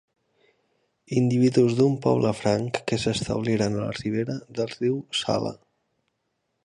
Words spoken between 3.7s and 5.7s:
a la ribera del riu Sala.